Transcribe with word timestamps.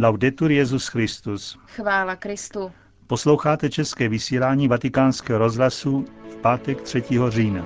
Laudetur 0.00 0.50
Jezus 0.50 0.88
Christus. 0.88 1.58
Chvála 1.66 2.16
Kristu. 2.16 2.72
Posloucháte 3.06 3.70
české 3.70 4.08
vysílání 4.08 4.68
Vatikánského 4.68 5.38
rozhlasu 5.38 6.04
v 6.30 6.36
pátek 6.36 6.82
3. 6.82 7.02
října. 7.28 7.64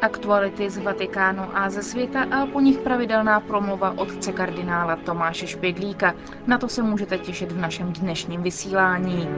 Aktuality 0.00 0.70
z 0.70 0.78
Vatikánu 0.78 1.42
a 1.56 1.70
ze 1.70 1.82
světa 1.82 2.22
a 2.22 2.46
po 2.46 2.60
nich 2.60 2.78
pravidelná 2.78 3.40
promluva 3.40 3.98
otce 3.98 4.32
kardinála 4.32 4.96
Tomáše 4.96 5.46
Špidlíka. 5.46 6.14
Na 6.46 6.58
to 6.58 6.68
se 6.68 6.82
můžete 6.82 7.18
těšit 7.18 7.52
v 7.52 7.58
našem 7.58 7.92
dnešním 7.92 8.42
vysílání. 8.42 9.28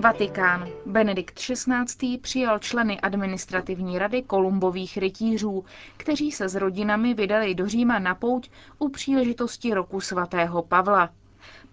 Vatikán. 0.00 0.68
Benedikt 0.86 1.34
XVI. 1.38 2.18
přijal 2.18 2.58
členy 2.58 3.00
administrativní 3.00 3.98
rady 3.98 4.22
Kolumbových 4.22 4.96
rytířů, 4.96 5.64
kteří 5.96 6.32
se 6.32 6.48
s 6.48 6.54
rodinami 6.54 7.14
vydali 7.14 7.54
do 7.54 7.68
Říma 7.68 7.98
na 7.98 8.14
pouť 8.14 8.50
u 8.78 8.88
příležitosti 8.88 9.74
roku 9.74 10.00
svatého 10.00 10.62
Pavla. 10.62 11.10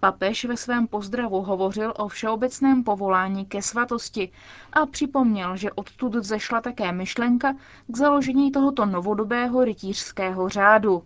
Papež 0.00 0.44
ve 0.44 0.56
svém 0.56 0.86
pozdravu 0.86 1.42
hovořil 1.42 1.94
o 1.96 2.08
všeobecném 2.08 2.84
povolání 2.84 3.46
ke 3.46 3.62
svatosti 3.62 4.32
a 4.72 4.86
připomněl, 4.86 5.56
že 5.56 5.72
odtud 5.72 6.14
vzešla 6.14 6.60
také 6.60 6.92
myšlenka 6.92 7.54
k 7.86 7.96
založení 7.96 8.52
tohoto 8.52 8.86
novodobého 8.86 9.64
rytířského 9.64 10.48
řádu. 10.48 11.02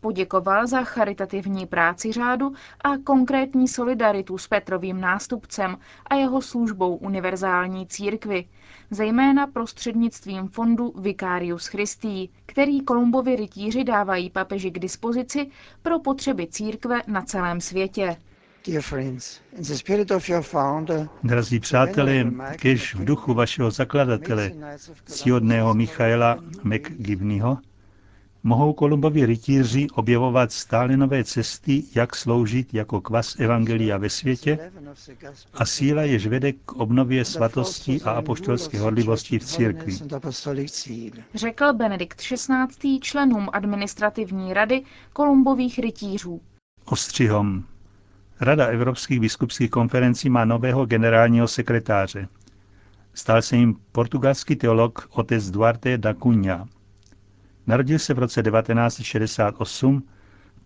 Poděkoval 0.00 0.66
za 0.66 0.84
charitativní 0.84 1.66
práci 1.66 2.12
řádu 2.12 2.52
a 2.84 2.98
konkrétní 3.04 3.68
solidaritu 3.68 4.38
s 4.38 4.48
Petrovým 4.48 5.00
nástupcem 5.00 5.76
a 6.06 6.14
jeho 6.14 6.42
službou 6.42 6.96
univerzální 6.96 7.86
církvy, 7.86 8.44
zejména 8.90 9.46
prostřednictvím 9.46 10.48
fondu 10.48 10.92
Vicarius 11.00 11.66
Christi, 11.66 12.28
který 12.46 12.80
Kolumbovi 12.80 13.36
rytíři 13.36 13.84
dávají 13.84 14.30
papeži 14.30 14.70
k 14.70 14.78
dispozici 14.78 15.50
pro 15.82 15.98
potřeby 15.98 16.46
církve 16.46 17.02
na 17.06 17.22
celém 17.22 17.60
světě. 17.60 18.16
Drazí 21.22 21.60
přátelé, 21.60 22.24
kež 22.56 22.94
v 22.94 23.04
duchu 23.04 23.34
vašeho 23.34 23.70
zakladatele, 23.70 24.52
cíhodného 25.06 25.74
Michaela 25.74 26.38
McGivneyho, 26.62 27.58
mohou 28.42 28.72
Kolumbovi 28.72 29.26
rytíři 29.26 29.86
objevovat 29.94 30.52
stále 30.52 30.96
nové 30.96 31.24
cesty, 31.24 31.84
jak 31.94 32.16
sloužit 32.16 32.74
jako 32.74 33.00
kvas 33.00 33.36
Evangelia 33.40 33.98
ve 33.98 34.10
světě 34.10 34.70
a 35.54 35.66
síla 35.66 36.02
jež 36.02 36.26
vede 36.26 36.52
k 36.52 36.72
obnově 36.72 37.24
svatosti 37.24 38.00
a 38.02 38.10
apoštolské 38.10 38.78
horlivosti 38.80 39.38
v 39.38 39.44
církvi. 39.44 39.92
Řekl 41.34 41.72
Benedikt 41.72 42.20
XVI. 42.20 43.00
členům 43.00 43.48
administrativní 43.52 44.54
rady 44.54 44.82
Kolumbových 45.12 45.78
rytířů. 45.78 46.40
Ostřihom. 46.84 47.64
Rada 48.40 48.66
Evropských 48.66 49.20
biskupských 49.20 49.70
konferencí 49.70 50.30
má 50.30 50.44
nového 50.44 50.86
generálního 50.86 51.48
sekretáře. 51.48 52.28
Stal 53.14 53.42
se 53.42 53.56
jim 53.56 53.76
portugalský 53.92 54.56
teolog 54.56 55.08
otec 55.10 55.50
Duarte 55.50 55.98
da 55.98 56.14
Cunha. 56.14 56.68
Narodil 57.66 57.98
se 57.98 58.14
v 58.14 58.18
roce 58.18 58.42
1968, 58.42 60.02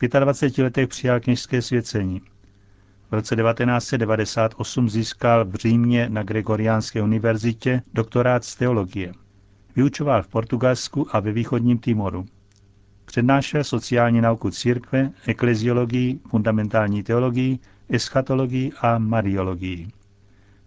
v 0.03 0.09
25 0.21 0.63
letech 0.65 0.89
přijal 0.89 1.21
kněžské 1.21 1.63
svěcení. 1.63 2.21
V 3.11 3.15
roce 3.15 3.37
1998 3.37 4.89
získal 4.91 5.45
v 5.45 5.55
Římě 5.55 6.09
na 6.09 6.23
Gregoriánské 6.23 7.03
univerzitě 7.03 7.83
doktorát 7.95 8.45
z 8.45 8.57
teologie. 8.57 9.13
Vyučoval 9.77 10.23
v 10.23 10.29
Portugalsku 10.29 11.17
a 11.17 11.21
ve 11.21 11.33
východním 11.33 11.79
Timoru. 11.79 12.25
Přednášel 13.05 13.65
sociální 13.65 14.21
nauku 14.21 14.51
církve, 14.51 15.11
ekleziologii, 15.27 16.21
fundamentální 16.31 17.03
teologii, 17.03 17.59
eschatologii 17.89 18.73
a 18.81 18.99
mariologii. 18.99 19.89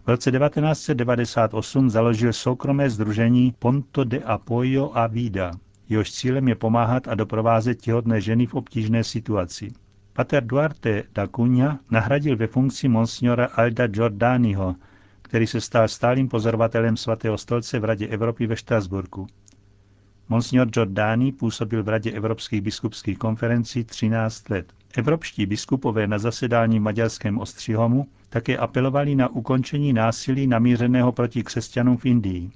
V 0.06 0.08
roce 0.10 0.30
1998 0.32 1.90
založil 1.90 2.32
soukromé 2.32 2.90
združení 2.90 3.54
Ponto 3.58 4.04
de 4.04 4.18
Apoyo 4.18 4.90
a 4.94 5.06
Vida, 5.06 5.52
jehož 5.88 6.12
cílem 6.12 6.48
je 6.48 6.54
pomáhat 6.54 7.08
a 7.08 7.14
doprovázet 7.14 7.80
těhotné 7.80 8.20
ženy 8.20 8.46
v 8.46 8.54
obtížné 8.54 9.04
situaci. 9.04 9.72
Pater 10.12 10.46
Duarte 10.46 11.02
da 11.14 11.26
Cunha 11.26 11.78
nahradil 11.90 12.36
ve 12.36 12.46
funkci 12.46 12.88
monsignora 12.88 13.46
Alda 13.46 13.86
Giordaniho, 13.86 14.74
který 15.22 15.46
se 15.46 15.60
stal 15.60 15.88
stálým 15.88 16.28
pozorovatelem 16.28 16.96
svatého 16.96 17.38
stolce 17.38 17.78
v 17.78 17.84
Radě 17.84 18.06
Evropy 18.06 18.46
ve 18.46 18.56
Štrasburku. 18.56 19.26
Monsignor 20.28 20.66
Giordani 20.68 21.32
působil 21.32 21.82
v 21.82 21.88
Radě 21.88 22.10
Evropských 22.12 22.60
biskupských 22.62 23.18
konferencí 23.18 23.84
13 23.84 24.50
let. 24.50 24.72
Evropští 24.96 25.46
biskupové 25.46 26.06
na 26.06 26.18
zasedání 26.18 26.78
v 26.78 26.82
maďarském 26.82 27.38
Ostřihomu 27.38 28.06
také 28.28 28.56
apelovali 28.56 29.14
na 29.14 29.28
ukončení 29.28 29.92
násilí 29.92 30.46
namířeného 30.46 31.12
proti 31.12 31.42
křesťanům 31.42 31.96
v 31.96 32.06
Indii. 32.06 32.50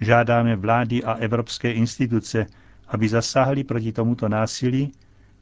Žádáme 0.00 0.56
vlády 0.56 1.04
a 1.04 1.12
evropské 1.12 1.72
instituce, 1.72 2.46
aby 2.88 3.08
zasáhli 3.08 3.64
proti 3.64 3.92
tomuto 3.92 4.28
násilí, 4.28 4.92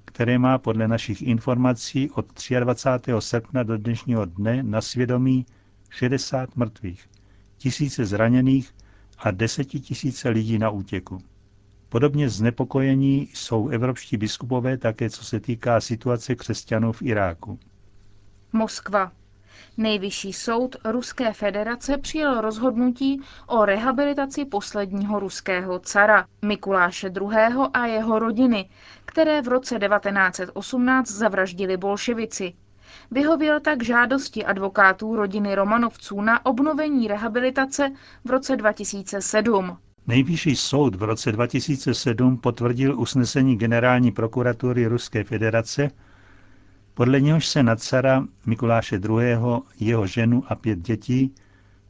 které 0.05 0.39
má 0.39 0.59
podle 0.59 0.89
našich 0.89 1.23
informací 1.23 2.11
od 2.11 2.27
23. 2.61 3.13
srpna 3.19 3.63
do 3.63 3.77
dnešního 3.79 4.25
dne 4.25 4.63
na 4.63 4.81
svědomí 4.81 5.47
60 5.91 6.57
mrtvých, 6.57 7.09
tisíce 7.59 8.05
zraněných 8.07 8.75
a 9.19 9.31
desetitisíce 9.31 10.29
lidí 10.29 10.59
na 10.59 10.71
útěku. 10.71 11.19
Podobně 11.89 12.29
znepokojení 12.29 13.29
jsou 13.35 13.69
evropští 13.69 14.17
biskupové 14.17 14.79
také, 14.79 15.11
co 15.11 15.25
se 15.25 15.41
týká 15.41 15.81
situace 15.81 16.35
křesťanů 16.35 16.93
v 16.93 17.03
Iráku. 17.03 17.59
Moskva. 18.53 19.13
Nejvyšší 19.77 20.33
soud 20.33 20.77
Ruské 20.85 21.33
federace 21.33 21.99
přijal 21.99 22.41
rozhodnutí 22.41 23.21
o 23.47 23.65
rehabilitaci 23.65 24.45
posledního 24.45 25.21
ruského 25.21 25.79
cara 25.79 26.27
Mikuláše 26.43 27.13
II. 27.21 27.57
a 27.75 27.87
jeho 27.87 28.19
rodiny, 28.19 28.71
které 29.05 29.43
v 29.43 29.49
roce 29.49 29.79
1918 29.79 31.11
zavraždili 31.11 31.77
bolševici. 31.77 32.55
Vyhověl 33.11 33.61
tak 33.61 33.83
žádosti 33.83 34.45
advokátů 34.45 35.17
rodiny 35.17 35.55
Romanovců 35.55 36.21
na 36.21 36.47
obnovení 36.47 37.09
rehabilitace 37.09 37.93
v 38.25 38.31
roce 38.31 38.57
2007. 38.57 39.79
Nejvyšší 40.07 40.57
soud 40.57 40.95
v 40.95 41.03
roce 41.03 41.33
2007 41.33 42.39
potvrdil 42.39 43.01
usnesení 43.01 43.57
generální 43.57 44.13
prokuratury 44.13 44.87
Ruské 44.87 45.25
federace, 45.25 45.91
podle 46.95 47.21
něhož 47.21 47.47
se 47.47 47.63
na 47.63 47.77
cara 47.77 48.25
Mikuláše 48.47 48.97
II., 48.97 49.37
jeho 49.81 50.07
ženu 50.07 50.45
a 50.49 50.55
pět 50.55 50.79
dětí, 50.79 51.35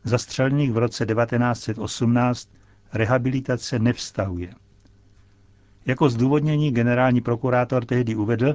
zastřelených 0.04 0.72
v 0.72 0.78
roce 0.78 1.06
1918, 1.06 2.48
rehabilitace 2.92 3.78
nevztahuje. 3.78 4.54
Jako 5.86 6.10
zdůvodnění 6.10 6.70
generální 6.70 7.20
prokurátor 7.20 7.84
tehdy 7.84 8.14
uvedl, 8.14 8.54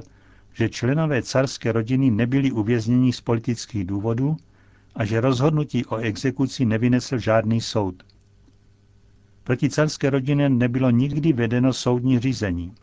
že 0.52 0.68
členové 0.68 1.22
carské 1.22 1.72
rodiny 1.72 2.10
nebyli 2.10 2.50
uvězněni 2.52 3.12
z 3.12 3.20
politických 3.20 3.84
důvodů 3.84 4.36
a 4.94 5.04
že 5.04 5.20
rozhodnutí 5.20 5.86
o 5.86 5.96
exekuci 5.96 6.64
nevynesl 6.64 7.18
žádný 7.18 7.60
soud. 7.60 8.02
Proti 9.44 9.70
carské 9.70 10.10
rodině 10.10 10.48
nebylo 10.48 10.90
nikdy 10.90 11.32
vedeno 11.32 11.72
soudní 11.72 12.18
řízení. 12.18 12.74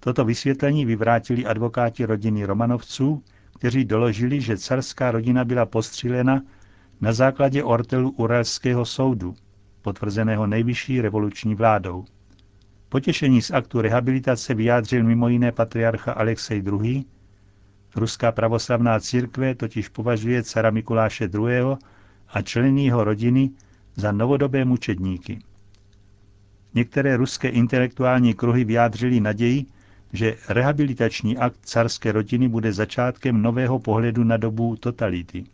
Toto 0.00 0.24
vysvětlení 0.24 0.84
vyvrátili 0.84 1.46
advokáti 1.46 2.04
rodiny 2.04 2.44
Romanovců, 2.44 3.22
kteří 3.58 3.84
doložili, 3.84 4.40
že 4.40 4.58
carská 4.58 5.10
rodina 5.10 5.44
byla 5.44 5.66
postřílena 5.66 6.42
na 7.00 7.12
základě 7.12 7.64
ortelu 7.64 8.10
Uralského 8.10 8.84
soudu, 8.84 9.34
potvrzeného 9.82 10.46
nejvyšší 10.46 11.00
revoluční 11.00 11.54
vládou. 11.54 12.04
Potěšení 12.88 13.42
z 13.42 13.50
aktu 13.50 13.80
rehabilitace 13.80 14.54
vyjádřil 14.54 15.04
mimo 15.04 15.28
jiné 15.28 15.52
patriarcha 15.52 16.12
Alexej 16.12 16.62
II. 16.66 17.04
Ruská 17.96 18.32
pravoslavná 18.32 19.00
církve 19.00 19.54
totiž 19.54 19.88
považuje 19.88 20.42
cara 20.42 20.70
Mikuláše 20.70 21.24
II. 21.24 21.76
a 22.28 22.42
členy 22.42 22.84
jeho 22.84 23.04
rodiny 23.04 23.50
za 23.96 24.12
novodobé 24.12 24.64
mučedníky. 24.64 25.38
Některé 26.74 27.16
ruské 27.16 27.48
intelektuální 27.48 28.34
kruhy 28.34 28.64
vyjádřili 28.64 29.20
naději, 29.20 29.66
že 30.12 30.36
rehabilitační 30.48 31.38
akt 31.38 31.58
carské 31.62 32.12
rodiny 32.12 32.48
bude 32.48 32.72
začátkem 32.72 33.42
nového 33.42 33.78
pohledu 33.78 34.24
na 34.24 34.36
dobu 34.36 34.76
totality. 34.76 35.44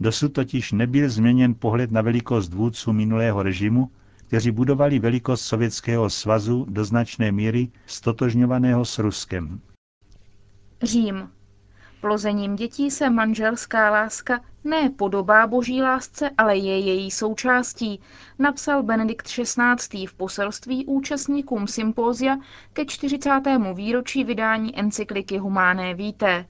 Dosud 0.00 0.32
totiž 0.32 0.72
nebyl 0.72 1.10
změněn 1.10 1.54
pohled 1.54 1.90
na 1.90 2.02
velikost 2.02 2.54
vůdců 2.54 2.92
minulého 2.92 3.42
režimu, 3.42 3.90
kteří 4.26 4.50
budovali 4.50 4.98
velikost 4.98 5.42
Sovětského 5.42 6.10
svazu 6.10 6.66
do 6.68 6.84
značné 6.84 7.32
míry 7.32 7.68
stotožňovaného 7.86 8.84
s 8.84 8.98
Ruskem. 8.98 9.60
Řím. 10.82 11.28
Plozením 12.00 12.56
dětí 12.56 12.90
se 12.90 13.10
manželská 13.10 13.90
láska 13.90 14.40
ne 14.64 14.90
podobá 14.90 15.46
boží 15.46 15.82
lásce, 15.82 16.30
ale 16.38 16.56
je 16.56 16.78
její 16.78 17.10
součástí, 17.10 18.00
napsal 18.38 18.82
Benedikt 18.82 19.26
XVI. 19.26 20.06
v 20.06 20.14
poselství 20.14 20.86
účastníkům 20.86 21.66
sympózia 21.66 22.36
ke 22.72 22.84
40. 22.84 23.30
výročí 23.74 24.24
vydání 24.24 24.78
encykliky 24.78 25.38
Humáné 25.38 25.94
Vitae. 25.94 26.46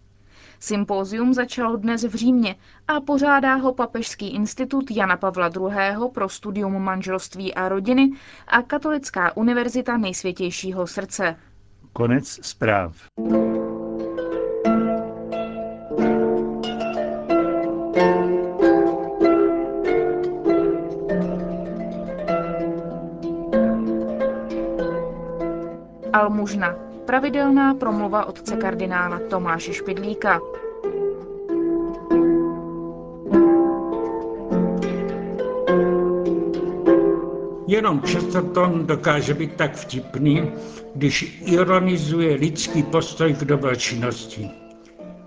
Sympózium 0.60 1.34
začalo 1.34 1.76
dnes 1.76 2.04
v 2.04 2.14
Římě 2.14 2.54
a 2.88 3.00
pořádá 3.00 3.54
ho 3.54 3.74
Papežský 3.74 4.34
institut 4.34 4.90
Jana 4.90 5.16
Pavla 5.16 5.50
II. 5.56 6.08
pro 6.12 6.28
studium 6.28 6.82
manželství 6.82 7.54
a 7.54 7.68
rodiny 7.68 8.10
a 8.48 8.62
Katolická 8.62 9.36
univerzita 9.36 9.96
nejsvětějšího 9.96 10.86
srdce. 10.86 11.36
Konec 11.92 12.38
zpráv. 12.42 12.96
Almužna. 26.18 26.74
Pravidelná 27.06 27.74
promluva 27.74 28.24
otce 28.26 28.56
kardinála 28.56 29.20
Tomáše 29.30 29.72
Špidlíka. 29.72 30.40
Jenom 37.66 38.00
Chesterton 38.00 38.86
dokáže 38.86 39.34
být 39.34 39.54
tak 39.54 39.76
vtipný, 39.76 40.50
když 40.94 41.42
ironizuje 41.46 42.34
lidský 42.34 42.82
postoj 42.82 43.34
k 43.34 43.44
dobročinnosti. 43.44 44.50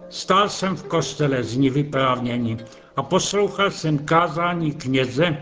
Stál 0.10 0.50
jsem 0.50 0.76
v 0.76 0.84
kostele 0.84 1.44
z 1.44 1.58
ní 1.58 1.70
vyprávnění 1.70 2.58
a 2.96 3.04
poslouchal 3.04 3.72
jsem 3.72 3.98
kázání 3.98 4.72
kněze, 4.72 5.38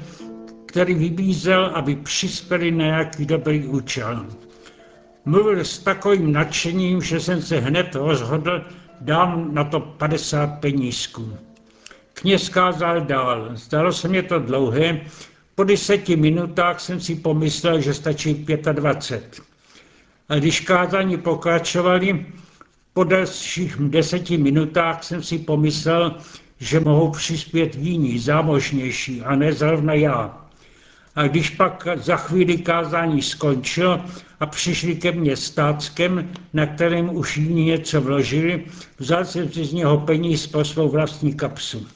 který 0.65 0.93
vybízel, 0.93 1.71
aby 1.73 1.95
přispěli 1.95 2.71
na 2.71 2.85
nějaký 2.85 3.25
dobrý 3.25 3.67
účel. 3.67 4.25
Mluvil 5.29 5.59
s 5.59 5.79
takovým 5.79 6.31
nadšením, 6.33 7.01
že 7.01 7.19
jsem 7.19 7.41
se 7.41 7.59
hned 7.59 7.95
rozhodl, 7.95 8.65
dám 9.01 9.53
na 9.53 9.63
to 9.63 9.79
50 9.79 10.47
penízků. 10.47 11.37
Kněz 12.13 12.49
kázal 12.49 13.01
dál. 13.01 13.49
Zdalo 13.53 13.93
se 13.93 14.07
mě 14.07 14.23
to 14.23 14.39
dlouhé. 14.39 15.01
Po 15.55 15.63
deseti 15.63 16.15
minutách 16.15 16.79
jsem 16.79 16.99
si 16.99 17.15
pomyslel, 17.15 17.81
že 17.81 17.93
stačí 17.93 18.33
25. 18.71 19.41
A 20.29 20.35
když 20.35 20.59
kázání 20.59 21.17
pokračovali, 21.17 22.25
po 22.93 23.03
dalších 23.03 23.75
deseti 23.75 24.37
minutách 24.37 25.03
jsem 25.03 25.23
si 25.23 25.37
pomyslel, 25.37 26.15
že 26.59 26.79
mohou 26.79 27.11
přispět 27.11 27.75
jiní, 27.75 28.19
zámožnější, 28.19 29.21
a 29.21 29.35
ne 29.35 29.53
zrovna 29.53 29.93
já. 29.93 30.48
A 31.15 31.27
když 31.27 31.49
pak 31.49 31.87
za 31.95 32.15
chvíli 32.15 32.57
kázání 32.57 33.21
skončilo 33.21 34.01
a 34.39 34.45
přišli 34.45 34.95
ke 34.95 35.11
mně 35.11 35.37
stáckem, 35.37 36.29
na 36.53 36.65
kterém 36.65 37.15
už 37.15 37.37
jiní 37.37 37.65
něco 37.65 38.01
vložili, 38.01 38.65
vzal 38.97 39.25
jsem 39.25 39.51
si 39.51 39.65
z 39.65 39.73
něho 39.73 39.97
peníz 39.97 40.47
pro 40.47 40.65
svou 40.65 40.89
vlastní 40.89 41.33
kapsu. 41.33 41.87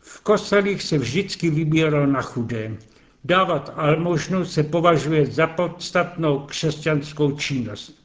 V 0.00 0.20
kostelích 0.20 0.82
se 0.82 0.98
vždycky 0.98 1.50
vybíral 1.50 2.06
na 2.06 2.22
chudé. 2.22 2.76
Dávat 3.24 3.72
almožnu 3.76 4.44
se 4.44 4.62
považuje 4.62 5.26
za 5.26 5.46
podstatnou 5.46 6.38
křesťanskou 6.38 7.32
činnost. 7.32 8.02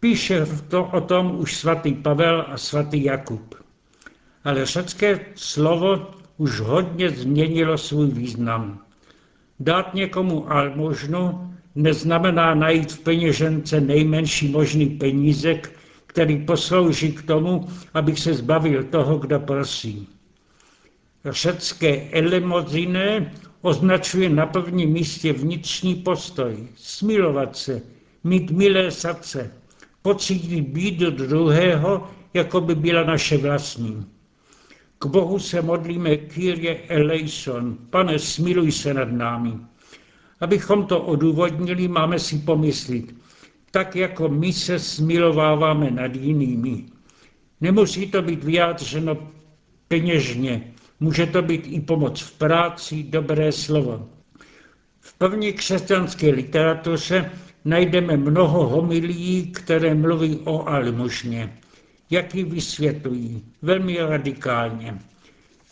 Píše 0.00 0.46
to 0.68 0.84
o 0.84 1.00
tom 1.00 1.40
už 1.40 1.56
svatý 1.56 1.94
Pavel 1.94 2.46
a 2.48 2.56
svatý 2.56 3.04
Jakub. 3.04 3.54
Ale 4.44 4.66
řecké 4.66 5.20
slovo 5.34 6.10
už 6.36 6.60
hodně 6.60 7.10
změnilo 7.10 7.78
svůj 7.78 8.06
význam. 8.06 8.87
Dát 9.60 9.94
někomu 9.94 10.52
almožnu 10.52 11.50
neznamená 11.74 12.54
najít 12.54 12.92
v 12.92 13.00
peněžence 13.00 13.80
nejmenší 13.80 14.48
možný 14.48 14.86
penízek, 14.86 15.78
který 16.06 16.44
poslouží 16.44 17.12
k 17.12 17.22
tomu, 17.22 17.68
abych 17.94 18.18
se 18.18 18.34
zbavil 18.34 18.84
toho, 18.84 19.18
kdo 19.18 19.40
prosí. 19.40 20.08
Řecké 21.24 22.10
elemozine 22.10 23.32
označuje 23.62 24.28
na 24.28 24.46
prvním 24.46 24.90
místě 24.90 25.32
vnitřní 25.32 25.94
postoj, 25.94 26.68
smilovat 26.76 27.56
se, 27.56 27.82
mít 28.24 28.50
milé 28.50 28.90
srdce, 28.90 29.52
pocítit 30.02 30.68
bídu 30.68 31.10
druhého, 31.10 32.10
jako 32.34 32.60
by 32.60 32.74
byla 32.74 33.04
naše 33.04 33.38
vlastní. 33.38 34.06
K 35.00 35.06
Bohu 35.06 35.38
se 35.38 35.62
modlíme 35.62 36.16
Kyrie 36.16 36.80
eleison, 36.88 37.78
pane, 37.90 38.18
smiluj 38.18 38.72
se 38.72 38.94
nad 38.94 39.12
námi. 39.12 39.52
Abychom 40.40 40.86
to 40.86 41.00
odůvodnili, 41.00 41.88
máme 41.88 42.18
si 42.18 42.38
pomyslet, 42.38 43.04
tak 43.70 43.96
jako 43.96 44.28
my 44.28 44.52
se 44.52 44.78
smilováváme 44.78 45.90
nad 45.90 46.16
jinými. 46.16 46.84
Nemusí 47.60 48.10
to 48.10 48.22
být 48.22 48.44
vyjádřeno 48.44 49.16
peněžně, 49.88 50.72
může 51.00 51.26
to 51.26 51.42
být 51.42 51.66
i 51.66 51.80
pomoc 51.80 52.20
v 52.20 52.38
práci, 52.38 53.02
dobré 53.02 53.52
slovo. 53.52 54.08
V 55.00 55.18
první 55.18 55.52
křesťanské 55.52 56.30
literatuře 56.30 57.30
najdeme 57.64 58.16
mnoho 58.16 58.68
homilií, 58.68 59.52
které 59.52 59.94
mluví 59.94 60.40
o 60.44 60.68
almužně 60.68 61.58
jak 62.10 62.34
ji 62.34 62.44
vysvětlují, 62.44 63.44
velmi 63.62 63.98
radikálně. 63.98 64.98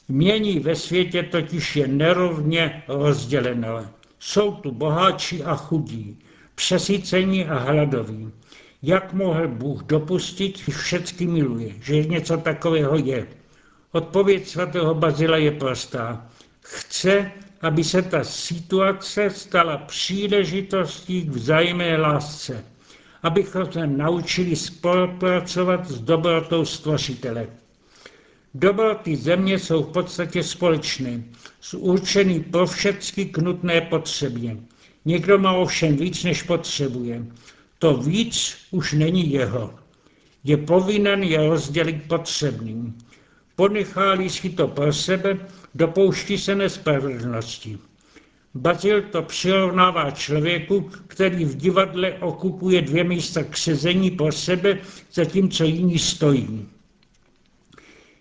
Mění 0.09 0.59
ve 0.59 0.77
světě 0.77 1.23
totiž 1.23 1.77
je 1.77 1.89
nerovně 1.89 2.83
rozdělené. 2.89 3.89
Jsou 4.19 4.53
tu 4.53 4.73
boháči 4.73 5.43
a 5.43 5.57
chudí, 5.57 6.19
přesycení 6.55 7.45
a 7.45 7.59
hladoví. 7.59 8.31
Jak 8.83 9.13
mohl 9.13 9.49
Bůh 9.49 9.83
dopustit, 9.83 10.59
že 10.59 10.73
všecky 10.73 11.27
miluje, 11.27 11.73
že 11.81 12.05
něco 12.05 12.37
takového 12.37 12.97
je? 12.97 13.27
Odpověď 13.93 14.49
svatého 14.49 14.95
Bazila 14.95 15.37
je 15.37 15.51
prostá. 15.51 16.27
Chce, 16.61 17.33
aby 17.61 17.85
se 17.85 18.03
ta 18.03 18.25
situace 18.25 19.31
stala 19.31 19.79
příležitostí 19.79 21.23
k 21.23 21.29
vzájemné 21.29 21.97
lásce 21.97 22.65
abychom 23.23 23.73
se 23.73 23.87
naučili 23.87 24.57
spolupracovat 24.57 25.89
s 25.89 26.01
dobrotou 26.01 26.65
stvořitele. 26.65 27.49
Dobroty 28.55 29.17
země 29.17 29.59
jsou 29.59 29.83
v 29.83 29.93
podstatě 29.93 30.43
společné, 30.43 31.23
jsou 31.61 31.79
určený 31.79 32.41
pro 32.41 32.67
všechny 32.67 33.25
k 33.25 33.39
nutné 33.39 33.81
potřebě. 33.81 34.57
Někdo 35.05 35.39
má 35.39 35.53
ovšem 35.53 35.97
víc, 35.97 36.25
než 36.25 36.43
potřebuje. 36.43 37.27
To 37.79 37.97
víc 37.97 38.57
už 38.71 38.93
není 38.93 39.33
jeho. 39.33 39.75
Je 40.45 40.57
povinen 40.57 41.23
je 41.23 41.49
rozdělit 41.49 42.03
potřebným. 42.09 42.99
Ponechá 43.57 44.17
si 44.29 44.51
to 44.51 44.69
pro 44.69 44.93
sebe, 44.93 45.39
dopouští 45.75 46.39
se 46.39 46.55
nespravedlnosti. 46.55 47.79
Bazil 48.57 49.03
to 49.03 49.23
přirovnává 49.23 50.11
člověku, 50.11 50.91
který 51.07 51.45
v 51.45 51.57
divadle 51.57 52.13
okupuje 52.13 52.83
dvě 52.83 53.05
místa 53.05 53.45
k 53.45 53.57
sezení 53.57 54.11
pro 54.11 54.33
sebe, 54.33 54.79
zatímco 55.13 55.65
jiní 55.65 55.99
stojí. 55.99 56.69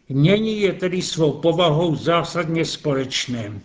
Mění 0.10 0.62
je 0.62 0.74
tedy 0.74 1.01
svou 1.01 1.32
povahou 1.32 1.96
zásadně 1.96 2.65
společné. 2.65 3.62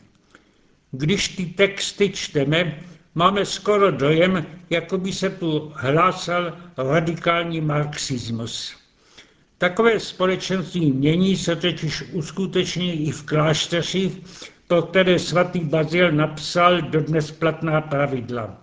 Když 0.91 1.29
ty 1.29 1.47
texty 1.47 2.11
čteme, 2.11 2.83
máme 3.15 3.47
skoro 3.47 3.91
dojem, 3.91 4.47
jako 4.71 4.99
by 4.99 5.13
se 5.13 5.31
tu 5.31 5.73
hlásal 5.75 6.57
radikální 6.77 7.61
marxismus. 7.61 8.73
Takové 9.59 10.01
společenství 10.01 10.93
mění 10.93 11.37
se 11.37 11.57
totiž 11.57 12.03
uskuteční 12.13 13.09
i 13.09 13.11
v 13.11 13.23
klášterích, 13.23 14.21
pro 14.71 14.83
které 14.83 15.19
svatý 15.19 15.61
Bazil 15.61 16.13
napsal 16.13 16.83
dodnes 16.83 17.31
platná 17.31 17.81
pravidla. 17.81 18.57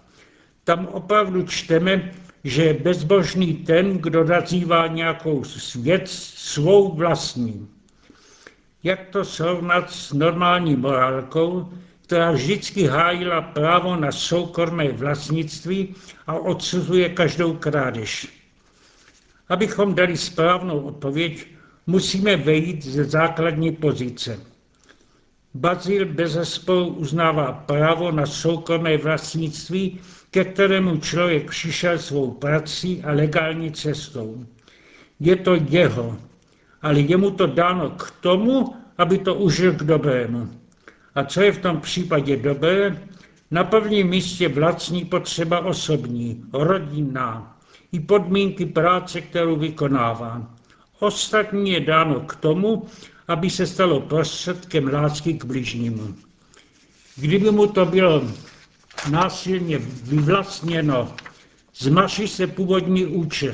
Tam 0.63 0.85
opravdu 0.85 1.43
čteme, 1.43 2.11
že 2.43 2.63
je 2.63 2.73
bezbožný 2.73 3.53
ten, 3.53 3.97
kdo 3.97 4.23
nazývá 4.23 4.87
nějakou 4.87 5.43
věc 5.75 6.11
svou 6.35 6.95
vlastní. 6.95 7.67
Jak 8.83 9.09
to 9.09 9.25
srovnat 9.25 9.91
s 9.91 10.13
normální 10.13 10.75
morálkou, 10.75 11.69
která 12.01 12.31
vždycky 12.31 12.87
hájila 12.87 13.41
právo 13.41 13.95
na 13.95 14.11
soukromé 14.11 14.91
vlastnictví 14.91 15.95
a 16.27 16.33
odsuzuje 16.33 17.09
každou 17.09 17.53
krádež. 17.53 18.27
Abychom 19.49 19.95
dali 19.95 20.17
správnou 20.17 20.79
odpověď, 20.79 21.47
musíme 21.87 22.37
vejít 22.37 22.85
ze 22.85 23.03
základní 23.03 23.71
pozice. 23.71 24.56
Bazil 25.57 26.05
bezesporu 26.05 27.01
uznává 27.01 27.51
právo 27.65 28.11
na 28.11 28.25
soukromé 28.25 28.97
vlastnictví, 28.97 29.99
ke 30.31 30.45
kterému 30.45 30.97
člověk 30.97 31.49
přišel 31.49 31.97
svou 31.97 32.31
prací 32.31 33.03
a 33.03 33.11
legální 33.11 33.71
cestou. 33.71 34.45
Je 35.19 35.35
to 35.35 35.55
jeho. 35.69 36.17
ale 36.81 36.99
je 36.99 37.17
mu 37.17 37.31
to 37.31 37.47
dáno 37.47 37.89
k 37.89 38.11
tomu, 38.21 38.75
aby 38.97 39.17
to 39.17 39.35
užil 39.35 39.73
k 39.73 39.83
dobrému. 39.83 40.49
A 41.15 41.23
co 41.23 41.41
je 41.41 41.51
v 41.51 41.61
tom 41.61 41.81
případě 41.81 42.37
dobré? 42.37 43.01
Na 43.51 43.63
prvním 43.63 44.07
místě 44.07 44.47
vlastní 44.49 45.05
potřeba 45.05 45.65
osobní, 45.65 46.43
rodinná, 46.53 47.57
i 47.91 47.99
podmínky 47.99 48.65
práce, 48.65 49.21
kterou 49.21 49.55
vykonává. 49.55 50.53
Ostatní 50.99 51.71
je 51.71 51.79
dáno 51.79 52.19
k 52.19 52.35
tomu, 52.35 52.85
aby 53.27 53.49
se 53.49 53.67
stalo 53.67 54.01
prostředkem 54.01 54.93
lásky 54.93 55.33
k 55.33 55.45
bližnímu. 55.45 56.15
Kdyby 57.15 57.51
mu 57.51 57.67
to 57.67 57.85
bylo 57.85 58.23
násilně 59.09 59.77
vyvlastněno, 60.03 61.15
zmaří 61.77 62.27
se 62.27 62.47
původní 62.47 63.05
účel. 63.05 63.53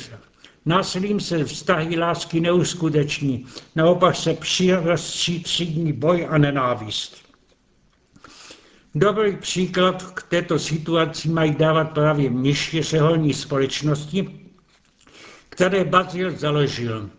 Násilím 0.66 1.20
se 1.20 1.46
vztahy 1.46 1.98
lásky 1.98 2.40
neuskuteční, 2.40 3.46
naopak 3.76 4.16
se 4.16 4.34
přirostří 4.34 5.44
třídní 5.44 5.94
boj 5.94 6.28
a 6.30 6.38
nenávist. 6.38 7.24
Dobrý 8.96 9.38
příklad 9.38 10.04
k 10.04 10.24
této 10.24 10.60
situaci 10.60 11.30
mají 11.30 11.56
dávat 11.56 11.84
právě 11.92 12.30
mniši 12.30 12.82
řeholní 12.82 13.34
společnosti, 13.34 14.40
které 15.50 15.84
Bazil 15.84 16.32
založil. 16.38 17.10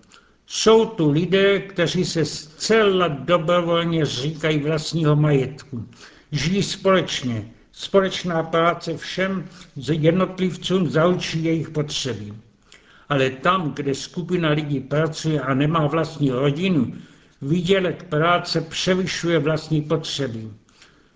Jsou 0.46 0.86
tu 0.86 1.10
lidé, 1.10 1.60
kteří 1.60 2.04
se 2.04 2.24
zcela 2.24 3.08
dobrovolně 3.08 4.06
zříkají 4.06 4.58
vlastního 4.58 5.16
majetku. 5.16 5.88
Žijí 6.32 6.62
společně. 6.62 7.50
Společná 7.72 8.42
práce 8.42 8.96
všem 8.96 9.48
jednotlivcům 9.76 10.90
zaučí 10.90 11.44
jejich 11.44 11.70
potřeby. 11.70 12.32
Ale 13.08 13.30
tam, 13.30 13.72
kde 13.72 13.94
skupina 13.94 14.50
lidí 14.50 14.80
pracuje 14.80 15.40
a 15.40 15.54
nemá 15.54 15.86
vlastní 15.86 16.30
rodinu, 16.30 16.94
výdělek 17.42 18.02
práce 18.02 18.60
převyšuje 18.60 19.38
vlastní 19.38 19.82
potřeby. 19.82 20.48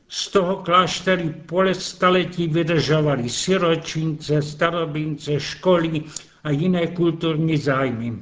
Z 0.09 0.29
toho 0.29 0.57
kláštery 0.57 1.35
pole 1.47 1.75
staletí 1.75 2.49
vydržovali 2.49 3.29
siročince, 3.29 4.43
starobince, 4.43 5.41
školy 5.41 6.03
a 6.45 6.51
jiné 6.51 6.87
kulturní 6.87 7.57
zájmy. 7.57 8.19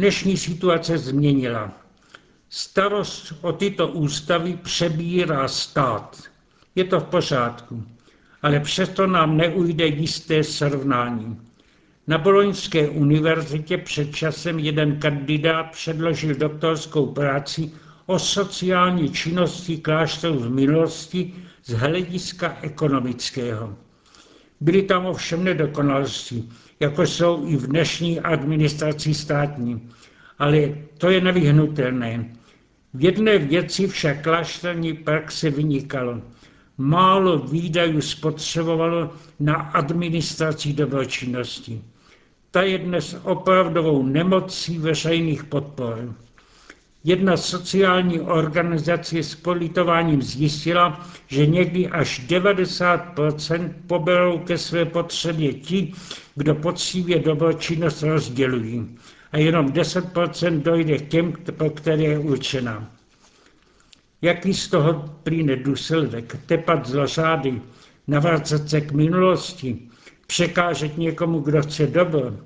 Dnešní 0.00 0.36
situace 0.36 0.98
změnila. 0.98 1.72
Starost 2.48 3.32
o 3.40 3.52
tyto 3.52 3.88
ústavy 3.88 4.58
přebírá 4.62 5.48
stát. 5.48 6.22
Je 6.74 6.84
to 6.84 7.00
v 7.00 7.04
pořádku, 7.04 7.84
ale 8.42 8.60
přesto 8.60 9.06
nám 9.06 9.36
neujde 9.36 9.86
jisté 9.86 10.44
srovnání. 10.44 11.40
Na 12.06 12.18
Boloňské 12.18 12.88
univerzitě 12.88 13.78
před 13.78 14.14
časem 14.16 14.58
jeden 14.58 15.00
kandidát 15.00 15.62
předložil 15.70 16.34
doktorskou 16.34 17.06
práci 17.06 17.70
o 18.06 18.18
sociální 18.18 19.10
činnosti 19.12 19.78
klášterů 19.78 20.38
v 20.38 20.50
minulosti 20.50 21.34
z 21.64 21.72
hlediska 21.72 22.58
ekonomického. 22.62 23.76
Byly 24.60 24.82
tam 24.82 25.06
ovšem 25.06 25.44
nedokonalosti, 25.44 26.44
jako 26.80 27.06
jsou 27.06 27.46
i 27.48 27.56
v 27.56 27.66
dnešní 27.66 28.20
administraci 28.20 29.14
státní. 29.14 29.88
Ale 30.38 30.74
to 30.98 31.10
je 31.10 31.20
nevyhnutelné. 31.20 32.34
V 32.94 33.04
jedné 33.04 33.38
věci 33.38 33.86
však 33.86 34.22
klášterní 34.22 34.92
praxe 34.94 35.50
vynikalo. 35.50 36.22
Málo 36.78 37.38
výdajů 37.38 38.00
spotřebovalo 38.00 39.10
na 39.40 39.54
administraci 39.54 40.72
dobročinnosti. 40.72 41.82
Ta 42.50 42.62
je 42.62 42.78
dnes 42.78 43.16
opravdovou 43.22 44.02
nemocí 44.02 44.78
veřejných 44.78 45.44
podpor. 45.44 46.14
Jedna 47.04 47.36
sociální 47.36 48.20
organizace 48.20 49.22
s 49.22 49.34
politováním 49.34 50.22
zjistila, 50.22 51.06
že 51.26 51.46
někdy 51.46 51.88
až 51.88 52.28
90% 52.28 53.72
poberou 53.86 54.38
ke 54.38 54.58
své 54.58 54.84
potřebě 54.84 55.52
ti, 55.52 55.92
kdo 56.34 56.54
poctivě 56.54 57.18
dobročinnost 57.18 58.02
rozdělují. 58.02 58.98
A 59.32 59.38
jenom 59.38 59.66
10% 59.66 60.62
dojde 60.62 60.98
k 60.98 61.08
těm, 61.08 61.32
pro 61.56 61.70
které 61.70 62.02
je 62.02 62.18
určena. 62.18 62.90
Jaký 64.22 64.54
z 64.54 64.68
toho 64.68 64.94
plyne 65.22 65.56
důsledek? 65.56 66.36
Tepat 66.46 66.86
zlořády, 66.86 67.60
navracet 68.08 68.70
se 68.70 68.80
k 68.80 68.92
minulosti, 68.92 69.78
překážet 70.26 70.98
někomu, 70.98 71.40
kdo 71.40 71.62
chce 71.62 71.86
dobro. 71.86 72.36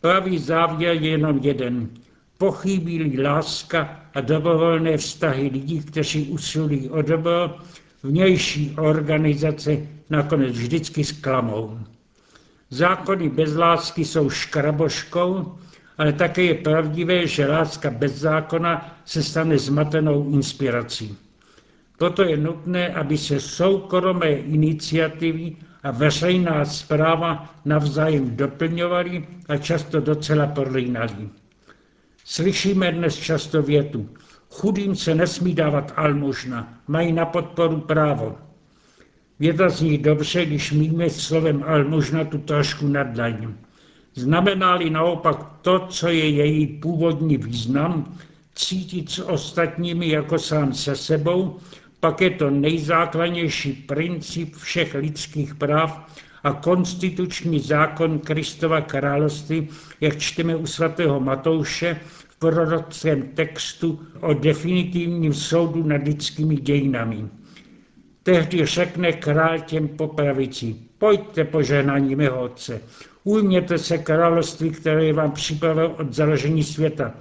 Pravý 0.00 0.38
závěr 0.38 0.96
je 1.02 1.10
jenom 1.10 1.38
jeden– 1.38 1.88
pochybí 2.42 3.22
láska 3.22 4.10
a 4.14 4.20
dobrovolné 4.20 4.96
vztahy 4.98 5.46
lidí, 5.48 5.78
kteří 5.80 6.26
usilují 6.34 6.90
o 6.90 7.02
dobro, 7.02 7.56
vnější 8.02 8.74
organizace 8.78 9.78
nakonec 10.10 10.50
vždycky 10.50 11.04
zklamou. 11.04 11.78
Zákony 12.70 13.28
bez 13.28 13.54
lásky 13.54 14.04
jsou 14.04 14.30
škraboškou, 14.30 15.54
ale 15.98 16.12
také 16.12 16.42
je 16.42 16.54
pravdivé, 16.54 17.26
že 17.26 17.46
láska 17.46 17.90
bez 17.90 18.18
zákona 18.18 18.98
se 19.04 19.22
stane 19.22 19.58
zmatenou 19.58 20.30
inspirací. 20.34 21.14
Proto 21.98 22.22
je 22.22 22.36
nutné, 22.36 22.88
aby 22.94 23.18
se 23.18 23.40
soukromé 23.40 24.30
iniciativy 24.50 25.56
a 25.82 25.90
veřejná 25.90 26.64
zpráva 26.64 27.54
navzájem 27.64 28.36
doplňovaly 28.36 29.26
a 29.48 29.56
často 29.56 30.00
docela 30.00 30.46
prolínaly. 30.46 31.30
Slyšíme 32.24 32.92
dnes 32.92 33.16
často 33.16 33.62
větu. 33.62 34.08
Chudým 34.50 34.96
se 34.96 35.14
nesmí 35.14 35.54
dávat 35.54 35.92
almužna, 35.96 36.78
mají 36.88 37.12
na 37.12 37.26
podporu 37.26 37.80
právo. 37.80 38.38
Věta 39.38 39.68
zní 39.68 39.98
dobře, 39.98 40.46
když 40.46 40.72
míme 40.72 41.10
slovem 41.10 41.64
almužna 41.66 42.24
tu 42.24 42.38
trošku 42.38 42.88
nadlaň. 42.88 43.54
Znamená-li 44.14 44.90
naopak 44.90 45.36
to, 45.62 45.86
co 45.86 46.08
je 46.08 46.28
její 46.28 46.66
původní 46.66 47.36
význam, 47.36 48.18
cítit 48.54 49.10
s 49.10 49.18
ostatními 49.18 50.08
jako 50.08 50.38
sám 50.38 50.74
se 50.74 50.96
sebou, 50.96 51.58
pak 52.00 52.20
je 52.20 52.30
to 52.30 52.50
nejzákladnější 52.50 53.72
princip 53.72 54.56
všech 54.56 54.94
lidských 54.94 55.54
práv 55.54 56.12
a 56.44 56.52
konstituční 56.52 57.60
zákon 57.60 58.18
Kristova 58.18 58.80
království, 58.80 59.68
jak 60.00 60.18
čteme 60.18 60.56
u 60.56 60.66
svatého 60.66 61.20
Matouše 61.20 62.00
v 62.28 62.36
prorockém 62.38 63.22
textu 63.22 64.00
o 64.20 64.34
definitivním 64.34 65.34
soudu 65.34 65.82
nad 65.82 66.02
lidskými 66.04 66.56
dějinami. 66.56 67.24
Tehdy 68.22 68.66
řekne 68.66 69.12
král 69.12 69.60
těm 69.60 69.88
po 69.88 70.08
pravici, 70.08 70.76
pojďte 70.98 71.44
požehnání 71.44 72.16
mého 72.16 72.42
otce, 72.42 72.80
ujměte 73.24 73.78
se 73.78 73.98
království, 73.98 74.70
které 74.70 75.12
vám 75.12 75.30
připravil 75.32 75.94
od 75.98 76.14
založení 76.14 76.64
světa, 76.64 77.14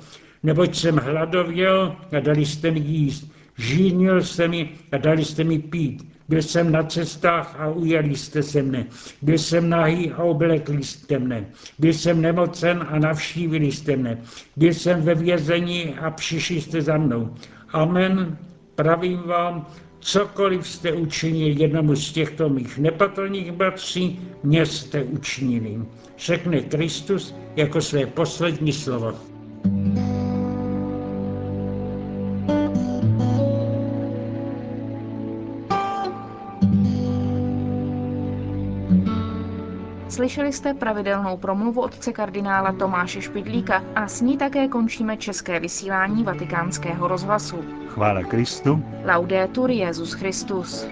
neboť 0.44 0.76
jsem 0.76 0.98
hladověl 0.98 1.96
a 2.18 2.20
dali 2.20 2.46
jste 2.46 2.72
mi 2.72 2.80
jíst, 2.80 3.32
žínil 3.58 4.24
jsem 4.24 4.52
mi 4.52 4.70
a 4.92 4.98
dali 4.98 5.26
jste 5.26 5.44
mi 5.44 5.60
pít, 5.60 6.11
byl 6.32 6.42
jsem 6.42 6.72
na 6.72 6.84
cestách 6.84 7.56
a 7.60 7.68
ujeli 7.68 8.16
jste 8.16 8.44
se 8.44 8.64
mne. 8.64 8.86
Byl 9.22 9.38
jsem 9.38 9.70
nahý 9.70 10.12
a 10.12 10.24
oblekli 10.24 10.84
jste 10.84 11.20
mne. 11.20 11.46
Byl 11.80 11.94
jsem 11.94 12.22
nemocen 12.22 12.88
a 12.90 13.00
navštívili 13.00 13.72
jste 13.72 13.96
mne. 13.98 14.18
Byl 14.56 14.74
jsem 14.74 15.02
ve 15.02 15.16
vězení 15.16 15.94
a 16.00 16.12
přišli 16.12 16.62
jste 16.62 16.82
za 16.82 16.98
mnou. 16.98 17.36
Amen, 17.74 18.38
pravím 18.76 19.20
vám, 19.28 19.68
cokoliv 20.00 20.68
jste 20.68 20.94
učinili 20.94 21.62
jednomu 21.62 21.96
z 21.96 22.12
těchto 22.12 22.50
mých 22.50 22.78
nepatrných 22.78 23.52
bratří, 23.52 24.20
mě 24.44 24.66
jste 24.66 25.04
učinili. 25.04 25.84
Řekne 26.18 26.62
Kristus 26.62 27.36
jako 27.56 27.82
své 27.82 28.06
poslední 28.06 28.72
slovo. 28.74 29.14
Slyšeli 40.12 40.54
jste 40.54 40.74
pravidelnou 40.74 41.38
promluvu 41.38 41.82
otce 41.82 42.14
kardinála 42.14 42.72
Tomáše 42.72 43.22
Špidlíka 43.22 43.84
a 43.96 44.08
s 44.08 44.22
ní 44.22 44.38
také 44.38 44.68
končíme 44.68 45.18
české 45.18 45.60
vysílání 45.60 46.24
vatikánského 46.24 47.08
rozhlasu. 47.08 47.56
Chvála 47.88 48.24
Kristu. 48.24 48.84
Laudetur 49.06 49.72
Jezus 49.72 50.14
Christus. 50.14 50.88